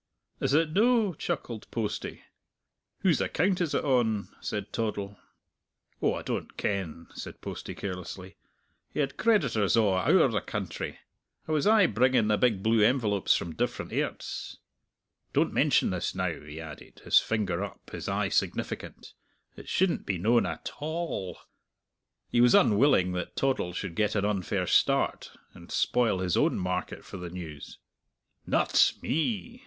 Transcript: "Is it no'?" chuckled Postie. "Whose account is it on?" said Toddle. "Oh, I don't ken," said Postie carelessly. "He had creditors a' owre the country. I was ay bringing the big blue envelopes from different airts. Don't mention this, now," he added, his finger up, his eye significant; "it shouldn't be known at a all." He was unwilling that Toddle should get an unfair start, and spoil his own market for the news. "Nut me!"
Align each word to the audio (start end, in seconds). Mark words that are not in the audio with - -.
"Is 0.39 0.55
it 0.55 0.71
no'?" 0.71 1.13
chuckled 1.13 1.69
Postie. 1.69 2.23
"Whose 3.01 3.21
account 3.21 3.61
is 3.61 3.75
it 3.75 3.83
on?" 3.85 4.29
said 4.41 4.73
Toddle. 4.73 5.19
"Oh, 6.01 6.15
I 6.15 6.23
don't 6.23 6.57
ken," 6.57 7.05
said 7.13 7.39
Postie 7.39 7.75
carelessly. 7.75 8.35
"He 8.91 8.99
had 8.99 9.15
creditors 9.15 9.77
a' 9.77 9.79
owre 9.79 10.27
the 10.29 10.41
country. 10.41 10.97
I 11.47 11.51
was 11.51 11.67
ay 11.67 11.85
bringing 11.85 12.29
the 12.29 12.37
big 12.39 12.63
blue 12.63 12.81
envelopes 12.81 13.35
from 13.37 13.53
different 13.53 13.93
airts. 13.93 14.57
Don't 15.33 15.53
mention 15.53 15.91
this, 15.91 16.15
now," 16.15 16.31
he 16.41 16.59
added, 16.59 17.03
his 17.05 17.19
finger 17.19 17.63
up, 17.63 17.91
his 17.91 18.09
eye 18.09 18.29
significant; 18.29 19.13
"it 19.55 19.69
shouldn't 19.69 20.07
be 20.07 20.17
known 20.17 20.47
at 20.47 20.67
a 20.69 20.73
all." 20.79 21.37
He 22.31 22.41
was 22.41 22.55
unwilling 22.55 23.11
that 23.11 23.35
Toddle 23.35 23.71
should 23.73 23.93
get 23.93 24.15
an 24.15 24.25
unfair 24.25 24.65
start, 24.65 25.29
and 25.53 25.71
spoil 25.71 26.17
his 26.21 26.35
own 26.35 26.57
market 26.57 27.05
for 27.05 27.17
the 27.17 27.29
news. 27.29 27.77
"Nut 28.47 28.93
me!" 29.03 29.59